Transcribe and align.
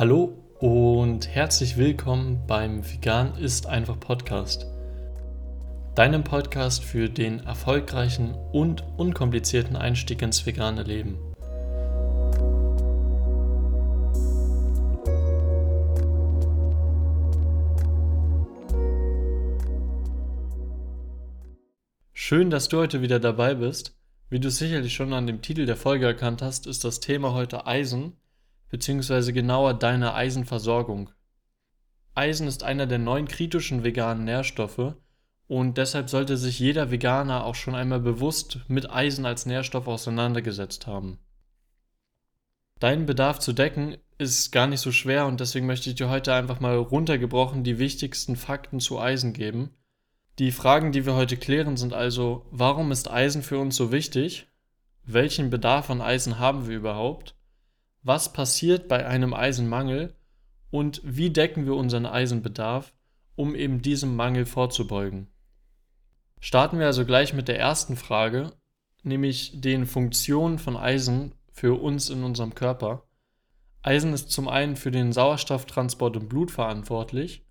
Hallo 0.00 0.32
und 0.60 1.28
herzlich 1.28 1.76
willkommen 1.76 2.46
beim 2.46 2.90
Vegan 2.90 3.36
ist 3.36 3.66
einfach 3.66 4.00
Podcast. 4.00 4.66
Deinem 5.94 6.24
Podcast 6.24 6.82
für 6.82 7.10
den 7.10 7.40
erfolgreichen 7.40 8.34
und 8.50 8.82
unkomplizierten 8.96 9.76
Einstieg 9.76 10.22
ins 10.22 10.46
vegane 10.46 10.84
Leben. 10.84 11.18
Schön, 22.14 22.48
dass 22.48 22.70
du 22.70 22.78
heute 22.78 23.02
wieder 23.02 23.20
dabei 23.20 23.54
bist. 23.54 23.94
Wie 24.30 24.40
du 24.40 24.50
sicherlich 24.50 24.94
schon 24.94 25.12
an 25.12 25.26
dem 25.26 25.42
Titel 25.42 25.66
der 25.66 25.76
Folge 25.76 26.06
erkannt 26.06 26.40
hast, 26.40 26.66
ist 26.66 26.84
das 26.84 27.00
Thema 27.00 27.34
heute 27.34 27.66
Eisen 27.66 28.16
beziehungsweise 28.70 29.32
genauer 29.32 29.74
deine 29.74 30.14
Eisenversorgung. 30.14 31.10
Eisen 32.14 32.46
ist 32.46 32.62
einer 32.62 32.86
der 32.86 32.98
neun 32.98 33.28
kritischen 33.28 33.84
veganen 33.84 34.24
Nährstoffe 34.24 34.94
und 35.46 35.78
deshalb 35.78 36.08
sollte 36.08 36.36
sich 36.36 36.58
jeder 36.58 36.90
Veganer 36.90 37.44
auch 37.44 37.54
schon 37.54 37.74
einmal 37.74 38.00
bewusst 38.00 38.60
mit 38.68 38.90
Eisen 38.90 39.26
als 39.26 39.46
Nährstoff 39.46 39.88
auseinandergesetzt 39.88 40.86
haben. 40.86 41.18
Deinen 42.78 43.04
Bedarf 43.04 43.40
zu 43.40 43.52
decken 43.52 43.98
ist 44.16 44.52
gar 44.52 44.66
nicht 44.66 44.80
so 44.80 44.92
schwer 44.92 45.26
und 45.26 45.40
deswegen 45.40 45.66
möchte 45.66 45.90
ich 45.90 45.96
dir 45.96 46.08
heute 46.08 46.34
einfach 46.34 46.60
mal 46.60 46.76
runtergebrochen 46.76 47.64
die 47.64 47.78
wichtigsten 47.78 48.36
Fakten 48.36 48.80
zu 48.80 48.98
Eisen 48.98 49.32
geben. 49.32 49.70
Die 50.38 50.52
Fragen, 50.52 50.92
die 50.92 51.04
wir 51.04 51.14
heute 51.14 51.36
klären, 51.36 51.76
sind 51.76 51.92
also, 51.92 52.46
warum 52.50 52.92
ist 52.92 53.10
Eisen 53.10 53.42
für 53.42 53.58
uns 53.58 53.76
so 53.76 53.92
wichtig? 53.92 54.46
Welchen 55.04 55.50
Bedarf 55.50 55.90
an 55.90 56.00
Eisen 56.00 56.38
haben 56.38 56.68
wir 56.68 56.76
überhaupt? 56.76 57.34
Was 58.02 58.32
passiert 58.32 58.88
bei 58.88 59.06
einem 59.06 59.34
Eisenmangel 59.34 60.14
und 60.70 61.00
wie 61.04 61.30
decken 61.30 61.66
wir 61.66 61.74
unseren 61.74 62.06
Eisenbedarf, 62.06 62.92
um 63.34 63.54
eben 63.54 63.82
diesem 63.82 64.16
Mangel 64.16 64.46
vorzubeugen. 64.46 65.28
Starten 66.40 66.78
wir 66.78 66.86
also 66.86 67.04
gleich 67.04 67.34
mit 67.34 67.48
der 67.48 67.58
ersten 67.58 67.96
Frage, 67.96 68.52
nämlich 69.02 69.60
den 69.60 69.86
Funktionen 69.86 70.58
von 70.58 70.76
Eisen 70.76 71.34
für 71.52 71.80
uns 71.80 72.08
in 72.08 72.24
unserem 72.24 72.54
Körper. 72.54 73.04
Eisen 73.82 74.12
ist 74.12 74.30
zum 74.30 74.48
einen 74.48 74.76
für 74.76 74.90
den 74.90 75.12
Sauerstofftransport 75.12 76.16
im 76.16 76.28
Blut 76.28 76.50
verantwortlich, 76.50 77.44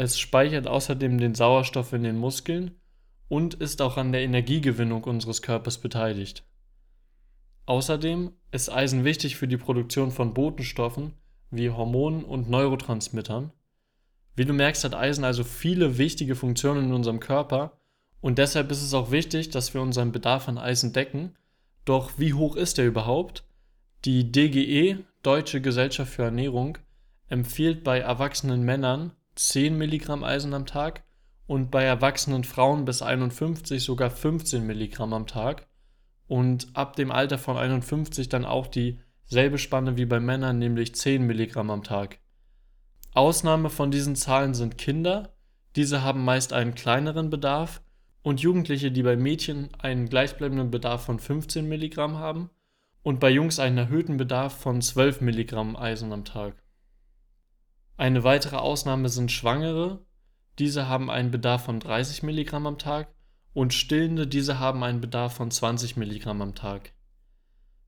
es 0.00 0.16
speichert 0.16 0.68
außerdem 0.68 1.18
den 1.18 1.34
Sauerstoff 1.34 1.92
in 1.92 2.04
den 2.04 2.18
Muskeln 2.18 2.70
und 3.26 3.54
ist 3.54 3.82
auch 3.82 3.96
an 3.96 4.12
der 4.12 4.20
Energiegewinnung 4.20 5.02
unseres 5.02 5.42
Körpers 5.42 5.78
beteiligt. 5.78 6.44
Außerdem 7.68 8.32
ist 8.50 8.72
Eisen 8.72 9.04
wichtig 9.04 9.36
für 9.36 9.46
die 9.46 9.58
Produktion 9.58 10.10
von 10.10 10.32
Botenstoffen 10.32 11.12
wie 11.50 11.68
Hormonen 11.68 12.24
und 12.24 12.48
Neurotransmittern. 12.48 13.52
Wie 14.34 14.46
du 14.46 14.54
merkst, 14.54 14.84
hat 14.84 14.94
Eisen 14.94 15.22
also 15.22 15.44
viele 15.44 15.98
wichtige 15.98 16.34
Funktionen 16.34 16.86
in 16.86 16.92
unserem 16.94 17.20
Körper 17.20 17.78
und 18.22 18.38
deshalb 18.38 18.70
ist 18.70 18.82
es 18.82 18.94
auch 18.94 19.10
wichtig, 19.10 19.50
dass 19.50 19.74
wir 19.74 19.82
unseren 19.82 20.12
Bedarf 20.12 20.48
an 20.48 20.56
Eisen 20.56 20.94
decken. 20.94 21.36
Doch 21.84 22.12
wie 22.16 22.32
hoch 22.32 22.56
ist 22.56 22.78
er 22.78 22.86
überhaupt? 22.86 23.44
Die 24.06 24.32
DGE, 24.32 25.04
Deutsche 25.22 25.60
Gesellschaft 25.60 26.14
für 26.14 26.22
Ernährung, 26.22 26.78
empfiehlt 27.28 27.84
bei 27.84 27.98
erwachsenen 27.98 28.62
Männern 28.62 29.12
10 29.34 29.76
Milligramm 29.76 30.24
Eisen 30.24 30.54
am 30.54 30.64
Tag 30.64 31.04
und 31.46 31.70
bei 31.70 31.84
erwachsenen 31.84 32.44
Frauen 32.44 32.86
bis 32.86 33.02
51 33.02 33.82
sogar 33.82 34.08
15 34.08 34.66
Milligramm 34.66 35.12
am 35.12 35.26
Tag 35.26 35.67
und 36.28 36.68
ab 36.74 36.94
dem 36.94 37.10
Alter 37.10 37.38
von 37.38 37.56
51 37.56 38.28
dann 38.28 38.44
auch 38.44 38.68
dieselbe 38.68 39.58
Spanne 39.58 39.96
wie 39.96 40.06
bei 40.06 40.20
Männern, 40.20 40.58
nämlich 40.58 40.94
10 40.94 41.26
Milligramm 41.26 41.70
am 41.70 41.82
Tag. 41.82 42.20
Ausnahme 43.14 43.70
von 43.70 43.90
diesen 43.90 44.14
Zahlen 44.14 44.54
sind 44.54 44.78
Kinder, 44.78 45.34
diese 45.74 46.02
haben 46.02 46.24
meist 46.24 46.52
einen 46.52 46.74
kleineren 46.74 47.30
Bedarf 47.30 47.82
und 48.22 48.40
Jugendliche, 48.40 48.92
die 48.92 49.02
bei 49.02 49.16
Mädchen 49.16 49.70
einen 49.78 50.08
gleichbleibenden 50.08 50.70
Bedarf 50.70 51.04
von 51.04 51.18
15 51.18 51.66
Milligramm 51.66 52.18
haben 52.18 52.50
und 53.02 53.20
bei 53.20 53.30
Jungs 53.30 53.58
einen 53.58 53.78
erhöhten 53.78 54.18
Bedarf 54.18 54.58
von 54.60 54.82
12 54.82 55.22
Milligramm 55.22 55.76
Eisen 55.76 56.12
am 56.12 56.24
Tag. 56.24 56.62
Eine 57.96 58.22
weitere 58.22 58.56
Ausnahme 58.56 59.08
sind 59.08 59.32
Schwangere, 59.32 60.04
diese 60.58 60.88
haben 60.88 61.10
einen 61.10 61.30
Bedarf 61.30 61.64
von 61.64 61.80
30 61.80 62.22
Milligramm 62.22 62.66
am 62.66 62.78
Tag 62.78 63.08
und 63.58 63.74
Stillende, 63.74 64.28
diese 64.28 64.60
haben 64.60 64.84
einen 64.84 65.00
Bedarf 65.00 65.34
von 65.34 65.50
20 65.50 65.96
Milligramm 65.96 66.40
am 66.42 66.54
Tag. 66.54 66.92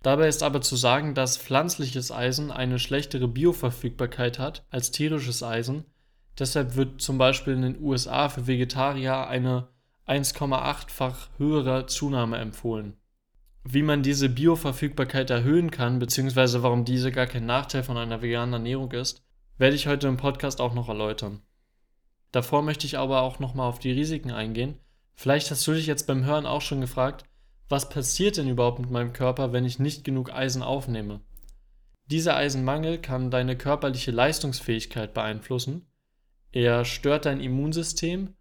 Dabei 0.02 0.26
ist 0.26 0.42
aber 0.42 0.62
zu 0.62 0.74
sagen, 0.74 1.14
dass 1.14 1.38
pflanzliches 1.38 2.10
Eisen 2.10 2.50
eine 2.50 2.80
schlechtere 2.80 3.28
Bioverfügbarkeit 3.28 4.40
hat 4.40 4.66
als 4.70 4.90
tierisches 4.90 5.44
Eisen. 5.44 5.84
Deshalb 6.36 6.74
wird 6.74 7.00
zum 7.00 7.18
Beispiel 7.18 7.52
in 7.52 7.62
den 7.62 7.80
USA 7.80 8.28
für 8.28 8.48
Vegetarier 8.48 9.28
eine 9.28 9.68
1,8-fach 10.08 11.28
höhere 11.38 11.86
Zunahme 11.86 12.38
empfohlen. 12.38 12.96
Wie 13.62 13.82
man 13.82 14.02
diese 14.02 14.28
Bioverfügbarkeit 14.28 15.30
erhöhen 15.30 15.70
kann, 15.70 16.00
beziehungsweise 16.00 16.64
warum 16.64 16.84
diese 16.84 17.12
gar 17.12 17.28
kein 17.28 17.46
Nachteil 17.46 17.84
von 17.84 17.96
einer 17.96 18.22
veganen 18.22 18.54
Ernährung 18.54 18.90
ist, 18.90 19.22
werde 19.56 19.76
ich 19.76 19.86
heute 19.86 20.08
im 20.08 20.16
Podcast 20.16 20.60
auch 20.60 20.74
noch 20.74 20.88
erläutern. 20.88 21.42
Davor 22.32 22.62
möchte 22.62 22.86
ich 22.86 22.98
aber 22.98 23.22
auch 23.22 23.38
nochmal 23.38 23.68
auf 23.68 23.78
die 23.78 23.92
Risiken 23.92 24.32
eingehen, 24.32 24.76
Vielleicht 25.20 25.50
hast 25.50 25.66
du 25.66 25.74
dich 25.74 25.86
jetzt 25.86 26.06
beim 26.06 26.24
Hören 26.24 26.46
auch 26.46 26.62
schon 26.62 26.80
gefragt, 26.80 27.26
was 27.68 27.90
passiert 27.90 28.38
denn 28.38 28.48
überhaupt 28.48 28.78
mit 28.78 28.90
meinem 28.90 29.12
Körper, 29.12 29.52
wenn 29.52 29.66
ich 29.66 29.78
nicht 29.78 30.02
genug 30.02 30.32
Eisen 30.32 30.62
aufnehme? 30.62 31.20
Dieser 32.06 32.36
Eisenmangel 32.36 32.96
kann 32.96 33.30
deine 33.30 33.54
körperliche 33.54 34.12
Leistungsfähigkeit 34.12 35.12
beeinflussen, 35.12 35.84
er 36.52 36.86
stört 36.86 37.26
dein 37.26 37.40
Immunsystem 37.40 38.34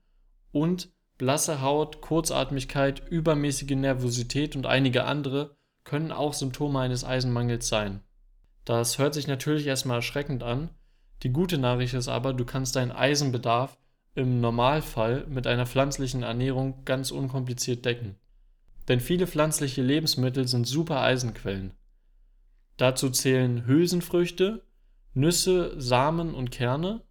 und 0.53 0.89
blasse 1.17 1.61
Haut, 1.61 1.99
Kurzatmigkeit, 1.99 3.05
übermäßige 3.09 3.71
Nervosität 3.71 4.55
und 4.55 4.65
einige 4.65 5.03
andere 5.03 5.57
können 5.83 6.13
auch 6.13 6.31
Symptome 6.31 6.79
eines 6.79 7.03
Eisenmangels 7.03 7.67
sein. 7.67 8.03
Das 8.63 8.99
hört 8.99 9.15
sich 9.15 9.27
natürlich 9.27 9.67
erstmal 9.67 9.97
erschreckend 9.97 10.43
an, 10.43 10.69
die 11.23 11.33
gute 11.33 11.57
Nachricht 11.57 11.93
ist 11.93 12.07
aber, 12.07 12.31
du 12.31 12.45
kannst 12.45 12.77
deinen 12.77 12.93
Eisenbedarf 12.93 13.77
im 14.15 14.41
Normalfall 14.41 15.25
mit 15.27 15.47
einer 15.47 15.65
pflanzlichen 15.65 16.23
Ernährung 16.23 16.83
ganz 16.85 17.11
unkompliziert 17.11 17.85
decken. 17.85 18.15
Denn 18.87 18.99
viele 18.99 19.27
pflanzliche 19.27 19.81
Lebensmittel 19.81 20.47
sind 20.47 20.65
super 20.65 21.01
Eisenquellen. 21.01 21.73
Dazu 22.77 23.09
zählen 23.09 23.65
Hülsenfrüchte, 23.65 24.63
Nüsse, 25.13 25.79
Samen 25.79 26.33
und 26.33 26.51
Kerne 26.51 27.01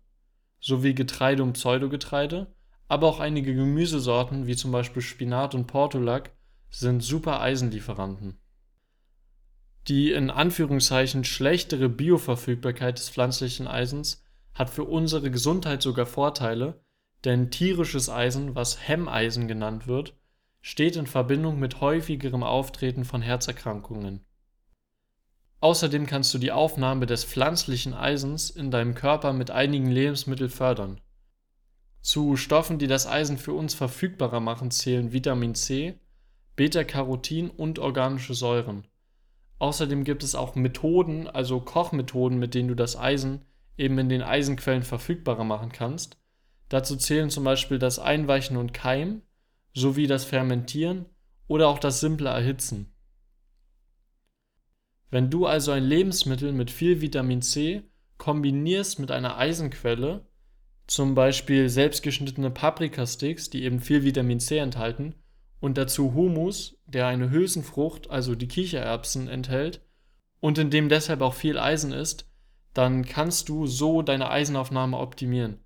sowie 0.61 0.95
Getreide 0.95 1.43
und 1.43 1.53
Pseudogetreide, 1.53 2.53
aber 2.89 3.07
auch 3.07 3.21
einige 3.21 3.55
Gemüsesorten 3.55 4.47
wie 4.47 4.57
zum 4.57 4.73
Beispiel 4.73 5.03
Spinat 5.03 5.55
und 5.55 5.67
Portulak 5.67 6.33
sind 6.71 7.03
super 7.03 7.41
Eisenlieferanten. 7.41 8.39
Die 9.89 10.13
in 10.13 10.31
Anführungszeichen 10.31 11.25
schlechtere 11.25 11.89
Bioverfügbarkeit 11.89 12.99
des 12.99 13.09
pflanzlichen 13.09 13.67
Eisens 13.67 14.23
hat 14.55 14.69
für 14.69 14.85
unsere 14.85 15.31
Gesundheit 15.31 15.83
sogar 15.83 16.05
Vorteile, 16.05 16.81
denn 17.25 17.51
tierisches 17.51 18.09
Eisen, 18.09 18.55
was 18.55 18.87
Hemmeisen 18.87 19.49
genannt 19.49 19.87
wird, 19.87 20.15
steht 20.61 20.97
in 20.97 21.07
Verbindung 21.07 21.59
mit 21.59 21.81
häufigerem 21.81 22.43
Auftreten 22.43 23.05
von 23.05 23.23
Herzerkrankungen. 23.23 24.25
Außerdem 25.61 26.07
kannst 26.07 26.33
du 26.35 26.39
die 26.39 26.53
Aufnahme 26.53 27.07
des 27.07 27.25
pflanzlichen 27.25 27.95
Eisens 27.95 28.51
in 28.51 28.71
deinem 28.71 28.95
Körper 28.95 29.33
mit 29.33 29.51
einigen 29.51 29.91
Lebensmitteln 29.91 30.51
fördern. 30.51 31.01
Zu 32.01 32.37
Stoffen, 32.37 32.79
die 32.79 32.87
das 32.87 33.07
Eisen 33.09 33.39
für 33.39 33.53
uns 33.53 33.75
verfügbarer 33.75 34.41
machen, 34.41 34.71
zählen 34.71 35.13
Vitamin 35.13 35.57
C, 35.57 35.99
Beta-Carotin 36.55 37.51
und 37.51 37.81
organische 37.81 38.35
Säuren. 38.35 38.87
Außerdem 39.59 40.05
gibt 40.05 40.23
es 40.23 40.37
auch 40.37 40.55
Methoden, 40.55 41.27
also 41.27 41.61
Kochmethoden, 41.61 42.39
mit 42.39 42.55
denen 42.55 42.69
du 42.69 42.77
das 42.77 42.97
Eisen 42.97 43.45
eben 43.77 43.99
in 43.99 44.09
den 44.09 44.23
Eisenquellen 44.23 44.85
verfügbarer 44.85 45.45
machen 45.45 45.73
kannst, 45.73 46.18
Dazu 46.69 46.97
zählen 46.97 47.31
zum 47.31 47.45
Beispiel 47.45 47.79
das 47.79 47.99
Einweichen 47.99 48.57
und 48.57 48.75
Keimen 48.75 49.23
sowie 49.75 50.07
das 50.07 50.25
Fermentieren 50.25 51.07
oder 51.47 51.69
auch 51.69 51.79
das 51.79 52.01
simple 52.01 52.29
Erhitzen. 52.29 52.93
Wenn 55.11 55.31
du 55.31 55.47
also 55.47 55.73
ein 55.73 55.85
Lebensmittel 55.85 56.53
mit 56.53 56.71
viel 56.71 57.01
Vitamin 57.01 57.41
C 57.41 57.83
kombinierst 58.19 58.99
mit 58.99 59.11
einer 59.11 59.39
Eisenquelle, 59.39 60.27
zum 60.87 61.15
Beispiel 61.15 61.69
selbstgeschnittene 61.69 62.51
Paprikasticks, 62.51 63.49
die 63.49 63.63
eben 63.63 63.81
viel 63.81 64.05
Vitamin 64.05 64.41
C 64.41 64.59
enthalten, 64.59 65.15
und 65.61 65.79
dazu 65.79 66.15
Humus, 66.15 66.79
der 66.87 67.07
eine 67.07 67.31
Hülsenfrucht, 67.31 68.11
also 68.11 68.35
die 68.35 68.49
Kichererbsen, 68.49 69.29
enthält 69.29 69.81
und 70.41 70.59
in 70.59 70.71
dem 70.71 70.89
deshalb 70.89 71.21
auch 71.21 71.35
viel 71.35 71.59
Eisen 71.59 71.93
ist, 71.93 72.31
dann 72.75 73.05
kannst 73.05 73.49
du 73.49 73.67
so 73.67 74.03
deine 74.03 74.31
Eisenaufnahme 74.31 74.99
optimieren. 74.99 75.59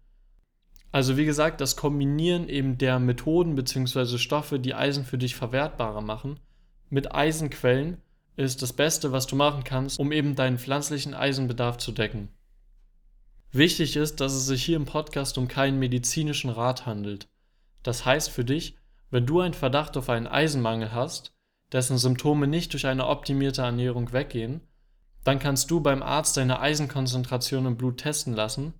Also 0.92 1.16
wie 1.16 1.24
gesagt, 1.24 1.60
das 1.60 1.76
Kombinieren 1.76 2.48
eben 2.48 2.78
der 2.78 2.98
Methoden 2.98 3.54
bzw. 3.54 4.18
Stoffe, 4.18 4.60
die 4.60 4.74
Eisen 4.74 5.04
für 5.04 5.18
dich 5.18 5.34
verwertbarer 5.34 6.02
machen, 6.02 6.38
mit 6.90 7.14
Eisenquellen 7.14 7.96
ist 8.36 8.62
das 8.62 8.74
Beste, 8.74 9.10
was 9.10 9.26
du 9.26 9.34
machen 9.34 9.64
kannst, 9.64 9.98
um 9.98 10.12
eben 10.12 10.34
deinen 10.34 10.58
pflanzlichen 10.58 11.14
Eisenbedarf 11.14 11.78
zu 11.78 11.92
decken. 11.92 12.28
Wichtig 13.50 13.96
ist, 13.96 14.20
dass 14.20 14.32
es 14.32 14.46
sich 14.46 14.64
hier 14.64 14.76
im 14.76 14.84
Podcast 14.84 15.38
um 15.38 15.48
keinen 15.48 15.78
medizinischen 15.78 16.50
Rat 16.50 16.86
handelt. 16.86 17.28
Das 17.82 18.04
heißt 18.04 18.30
für 18.30 18.44
dich, 18.44 18.76
wenn 19.10 19.26
du 19.26 19.40
einen 19.40 19.54
Verdacht 19.54 19.96
auf 19.96 20.08
einen 20.08 20.26
Eisenmangel 20.26 20.92
hast, 20.92 21.34
dessen 21.72 21.98
Symptome 21.98 22.46
nicht 22.46 22.72
durch 22.72 22.86
eine 22.86 23.06
optimierte 23.06 23.62
Ernährung 23.62 24.12
weggehen, 24.12 24.60
dann 25.24 25.38
kannst 25.38 25.70
du 25.70 25.80
beim 25.80 26.02
Arzt 26.02 26.36
deine 26.36 26.60
Eisenkonzentration 26.60 27.66
im 27.66 27.76
Blut 27.76 27.98
testen 27.98 28.34
lassen. 28.34 28.74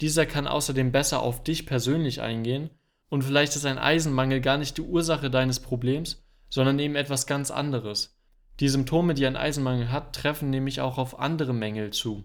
Dieser 0.00 0.26
kann 0.26 0.46
außerdem 0.46 0.92
besser 0.92 1.20
auf 1.22 1.44
dich 1.44 1.66
persönlich 1.66 2.20
eingehen 2.20 2.70
und 3.08 3.22
vielleicht 3.22 3.54
ist 3.56 3.66
ein 3.66 3.78
Eisenmangel 3.78 4.40
gar 4.40 4.58
nicht 4.58 4.76
die 4.76 4.82
Ursache 4.82 5.30
deines 5.30 5.60
Problems, 5.60 6.24
sondern 6.48 6.78
eben 6.78 6.96
etwas 6.96 7.26
ganz 7.26 7.50
anderes. 7.50 8.18
Die 8.60 8.68
Symptome, 8.68 9.14
die 9.14 9.26
ein 9.26 9.36
Eisenmangel 9.36 9.90
hat, 9.90 10.14
treffen 10.14 10.50
nämlich 10.50 10.80
auch 10.80 10.98
auf 10.98 11.18
andere 11.18 11.52
Mängel 11.52 11.90
zu. 11.92 12.24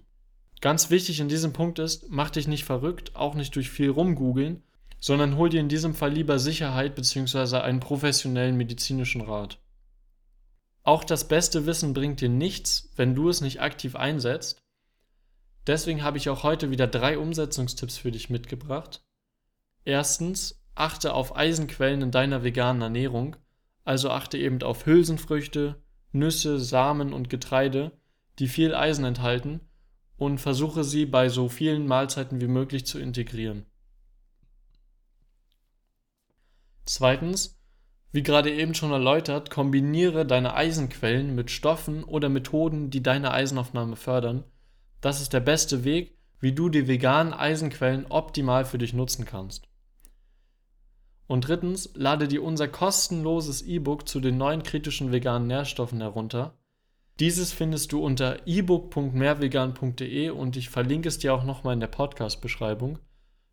Ganz 0.61 0.89
wichtig 0.89 1.19
in 1.19 1.29
diesem 1.29 1.53
Punkt 1.53 1.79
ist, 1.79 2.09
mach 2.09 2.29
dich 2.29 2.47
nicht 2.47 2.65
verrückt, 2.65 3.15
auch 3.15 3.33
nicht 3.33 3.55
durch 3.55 3.69
viel 3.69 3.89
rumgoogeln, 3.89 4.63
sondern 4.99 5.37
hol 5.37 5.49
dir 5.49 5.61
in 5.61 5.69
diesem 5.69 5.95
Fall 5.95 6.11
lieber 6.11 6.39
Sicherheit 6.39 6.95
bzw. 6.95 7.57
einen 7.57 7.79
professionellen 7.79 8.57
medizinischen 8.57 9.21
Rat. 9.21 9.59
Auch 10.83 11.03
das 11.03 11.27
beste 11.27 11.65
Wissen 11.65 11.93
bringt 11.93 12.21
dir 12.21 12.29
nichts, 12.29 12.91
wenn 12.95 13.15
du 13.15 13.29
es 13.29 13.41
nicht 13.41 13.61
aktiv 13.61 13.95
einsetzt. 13.95 14.61
Deswegen 15.67 16.03
habe 16.03 16.17
ich 16.17 16.29
auch 16.29 16.43
heute 16.43 16.71
wieder 16.71 16.87
drei 16.87 17.17
Umsetzungstipps 17.17 17.97
für 17.97 18.11
dich 18.11 18.29
mitgebracht. 18.29 19.03
Erstens, 19.85 20.63
achte 20.75 21.13
auf 21.13 21.35
Eisenquellen 21.35 22.01
in 22.01 22.11
deiner 22.11 22.43
veganen 22.43 22.81
Ernährung, 22.81 23.35
also 23.83 24.09
achte 24.09 24.37
eben 24.37 24.61
auf 24.63 24.85
Hülsenfrüchte, 24.85 25.81
Nüsse, 26.11 26.59
Samen 26.59 27.13
und 27.13 27.29
Getreide, 27.29 27.91
die 28.39 28.47
viel 28.47 28.73
Eisen 28.73 29.05
enthalten, 29.05 29.61
und 30.17 30.39
versuche 30.39 30.83
sie 30.83 31.05
bei 31.05 31.29
so 31.29 31.47
vielen 31.47 31.87
Mahlzeiten 31.87 32.41
wie 32.41 32.47
möglich 32.47 32.85
zu 32.85 32.99
integrieren. 32.99 33.65
Zweitens, 36.85 37.59
wie 38.11 38.23
gerade 38.23 38.51
eben 38.51 38.73
schon 38.73 38.91
erläutert, 38.91 39.51
kombiniere 39.51 40.25
deine 40.25 40.55
Eisenquellen 40.55 41.35
mit 41.35 41.51
Stoffen 41.51 42.03
oder 42.03 42.27
Methoden, 42.27 42.89
die 42.89 43.03
deine 43.03 43.31
Eisenaufnahme 43.31 43.95
fördern. 43.95 44.43
Das 45.01 45.21
ist 45.21 45.33
der 45.33 45.39
beste 45.39 45.83
Weg, 45.83 46.17
wie 46.39 46.53
du 46.53 46.69
die 46.69 46.87
veganen 46.87 47.33
Eisenquellen 47.33 48.05
optimal 48.09 48.65
für 48.65 48.77
dich 48.77 48.93
nutzen 48.93 49.25
kannst. 49.25 49.67
Und 51.27 51.47
drittens, 51.47 51.91
lade 51.93 52.27
dir 52.27 52.43
unser 52.43 52.67
kostenloses 52.67 53.61
E-Book 53.61 54.07
zu 54.07 54.19
den 54.19 54.37
neuen 54.37 54.63
kritischen 54.63 55.11
veganen 55.11 55.47
Nährstoffen 55.47 56.01
herunter. 56.01 56.57
Dieses 57.19 57.51
findest 57.51 57.91
du 57.91 58.03
unter 58.03 58.47
ebook.mehrvegan.de 58.47 60.29
und 60.29 60.55
ich 60.55 60.69
verlinke 60.69 61.09
es 61.09 61.19
dir 61.19 61.33
auch 61.33 61.43
nochmal 61.43 61.73
in 61.73 61.81
der 61.81 61.87
Podcast-Beschreibung. 61.87 62.99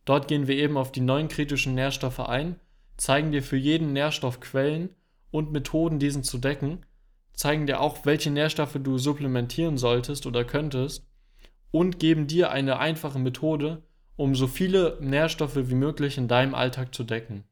Dort 0.04 0.28
gehen 0.28 0.46
wir 0.46 0.56
eben 0.56 0.76
auf 0.76 0.93
die 0.93 1.00
neuen 1.00 1.28
kritischen 1.28 1.75
Nährstoffe 1.75 2.20
ein 2.20 2.60
zeigen 2.96 3.32
dir 3.32 3.43
für 3.43 3.56
jeden 3.56 3.93
Nährstoff 3.93 4.40
Quellen 4.40 4.90
und 5.31 5.52
Methoden, 5.52 5.98
diesen 5.98 6.22
zu 6.22 6.38
decken, 6.38 6.84
zeigen 7.32 7.66
dir 7.66 7.81
auch, 7.81 8.04
welche 8.04 8.31
Nährstoffe 8.31 8.78
du 8.82 8.98
supplementieren 8.98 9.76
solltest 9.76 10.26
oder 10.26 10.44
könntest 10.44 11.06
und 11.76 11.99
geben 11.99 12.26
dir 12.26 12.50
eine 12.50 12.78
einfache 12.78 13.19
Methode, 13.19 13.82
um 14.17 14.34
so 14.34 14.46
viele 14.46 14.99
Nährstoffe 15.00 15.56
wie 15.56 15.75
möglich 15.75 16.19
in 16.19 16.28
deinem 16.28 16.55
Alltag 16.55 16.94
zu 16.94 17.05
decken. 17.05 17.44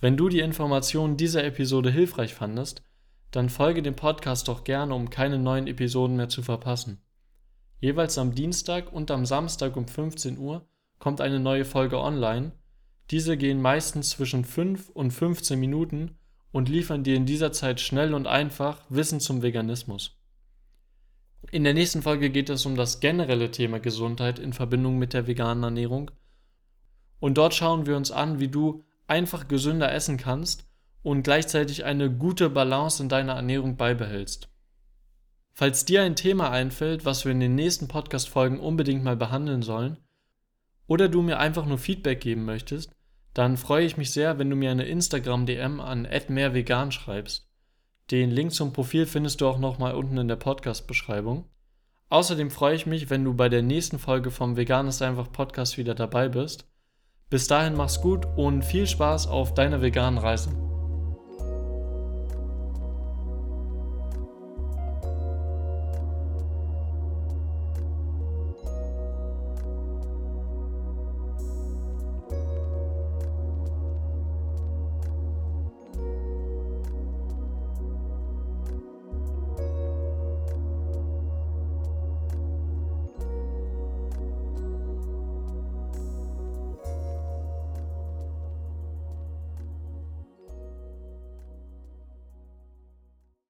Wenn 0.00 0.16
du 0.16 0.28
die 0.28 0.40
Informationen 0.40 1.16
dieser 1.16 1.44
Episode 1.44 1.90
hilfreich 1.90 2.34
fandest, 2.34 2.82
dann 3.30 3.48
folge 3.48 3.82
dem 3.82 3.96
Podcast 3.96 4.48
doch 4.48 4.64
gerne, 4.64 4.94
um 4.94 5.10
keine 5.10 5.38
neuen 5.38 5.66
Episoden 5.66 6.16
mehr 6.16 6.28
zu 6.28 6.42
verpassen. 6.42 7.00
Jeweils 7.80 8.18
am 8.18 8.34
Dienstag 8.34 8.92
und 8.92 9.10
am 9.10 9.26
Samstag 9.26 9.76
um 9.76 9.86
15 9.86 10.38
Uhr 10.38 10.66
kommt 10.98 11.20
eine 11.20 11.40
neue 11.40 11.64
Folge 11.64 11.98
online 11.98 12.52
diese 13.10 13.38
gehen 13.38 13.62
meistens 13.62 14.10
zwischen 14.10 14.44
5 14.44 14.90
und 14.90 15.12
15 15.12 15.58
Minuten 15.58 16.18
und 16.52 16.68
liefern 16.68 17.04
dir 17.04 17.16
in 17.16 17.24
dieser 17.24 17.52
Zeit 17.52 17.80
schnell 17.80 18.12
und 18.12 18.26
einfach 18.26 18.84
Wissen 18.90 19.20
zum 19.20 19.42
Veganismus. 19.42 20.17
In 21.50 21.64
der 21.64 21.74
nächsten 21.74 22.02
Folge 22.02 22.30
geht 22.30 22.50
es 22.50 22.66
um 22.66 22.76
das 22.76 23.00
generelle 23.00 23.50
Thema 23.50 23.80
Gesundheit 23.80 24.38
in 24.38 24.52
Verbindung 24.52 24.98
mit 24.98 25.14
der 25.14 25.26
veganen 25.26 25.64
Ernährung. 25.64 26.10
Und 27.20 27.38
dort 27.38 27.54
schauen 27.54 27.86
wir 27.86 27.96
uns 27.96 28.10
an, 28.10 28.38
wie 28.38 28.48
du 28.48 28.84
einfach 29.06 29.48
gesünder 29.48 29.92
essen 29.92 30.18
kannst 30.18 30.68
und 31.02 31.22
gleichzeitig 31.22 31.84
eine 31.84 32.10
gute 32.10 32.50
Balance 32.50 33.02
in 33.02 33.08
deiner 33.08 33.34
Ernährung 33.34 33.76
beibehältst. 33.76 34.50
Falls 35.52 35.84
dir 35.84 36.02
ein 36.02 36.16
Thema 36.16 36.50
einfällt, 36.50 37.04
was 37.04 37.24
wir 37.24 37.32
in 37.32 37.40
den 37.40 37.54
nächsten 37.54 37.88
Podcast-Folgen 37.88 38.60
unbedingt 38.60 39.02
mal 39.02 39.16
behandeln 39.16 39.62
sollen, 39.62 39.96
oder 40.86 41.08
du 41.08 41.22
mir 41.22 41.38
einfach 41.38 41.66
nur 41.66 41.78
Feedback 41.78 42.20
geben 42.20 42.44
möchtest, 42.44 42.92
dann 43.34 43.56
freue 43.56 43.84
ich 43.84 43.96
mich 43.96 44.10
sehr, 44.10 44.38
wenn 44.38 44.50
du 44.50 44.56
mir 44.56 44.70
eine 44.70 44.86
Instagram-DM 44.86 45.80
an 45.80 46.08
mehrvegan 46.28 46.92
schreibst. 46.92 47.47
Den 48.10 48.30
Link 48.30 48.54
zum 48.54 48.72
Profil 48.72 49.04
findest 49.04 49.40
du 49.40 49.48
auch 49.48 49.58
nochmal 49.58 49.94
unten 49.94 50.16
in 50.16 50.28
der 50.28 50.36
Podcast-Beschreibung. 50.36 51.44
Außerdem 52.08 52.50
freue 52.50 52.74
ich 52.74 52.86
mich, 52.86 53.10
wenn 53.10 53.22
du 53.22 53.34
bei 53.34 53.50
der 53.50 53.62
nächsten 53.62 53.98
Folge 53.98 54.30
vom 54.30 54.56
Vegan 54.56 54.88
ist 54.88 55.02
einfach 55.02 55.30
Podcast 55.30 55.76
wieder 55.76 55.94
dabei 55.94 56.28
bist. 56.28 56.66
Bis 57.28 57.46
dahin 57.48 57.74
mach's 57.74 58.00
gut 58.00 58.26
und 58.36 58.64
viel 58.64 58.86
Spaß 58.86 59.26
auf 59.26 59.52
deiner 59.52 59.82
veganen 59.82 60.18
Reise. 60.18 60.67